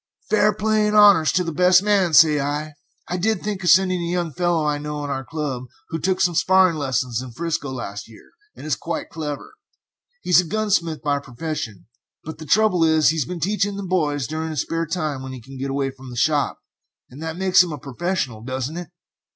"Fair 0.31 0.51
play 0.51 0.87
and 0.87 0.97
honors 0.97 1.31
to 1.31 1.43
the 1.43 1.51
best 1.51 1.83
man, 1.83 2.11
say 2.11 2.39
I! 2.39 2.73
I 3.07 3.17
did 3.17 3.43
think 3.43 3.63
of 3.63 3.69
sending 3.69 4.01
a 4.01 4.11
young 4.11 4.33
fellow 4.33 4.65
I 4.65 4.79
know 4.79 5.03
in 5.03 5.11
our 5.11 5.23
club 5.23 5.65
who 5.89 5.99
took 5.99 6.19
some 6.19 6.33
sparring 6.33 6.75
lessons 6.75 7.21
in 7.21 7.29
'Frisco 7.33 7.69
last 7.69 8.09
year, 8.09 8.31
and 8.55 8.65
is 8.65 8.75
quite 8.75 9.11
clever; 9.11 9.53
he's 10.23 10.41
a 10.41 10.43
gunsmith 10.43 11.03
by 11.03 11.19
profession, 11.19 11.85
but 12.23 12.39
the 12.39 12.47
trouble 12.47 12.83
is 12.83 13.09
he 13.09 13.17
has 13.17 13.25
been 13.25 13.39
teaching 13.39 13.75
the 13.77 13.83
boys 13.83 14.25
during 14.25 14.49
his 14.49 14.61
spare 14.61 14.87
time 14.87 15.21
when 15.21 15.33
he 15.33 15.39
could 15.39 15.59
get 15.59 15.69
away 15.69 15.91
from 15.91 16.09
the 16.09 16.15
shop, 16.17 16.57
and 17.11 17.21
that 17.21 17.37
makes 17.37 17.61
him 17.61 17.71
a 17.71 17.77
professional, 17.77 18.41
doesn't 18.41 18.77
it?" 18.77 18.87